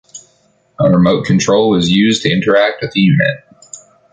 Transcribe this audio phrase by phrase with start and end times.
[0.79, 3.37] A remote control was used to interact with the unit.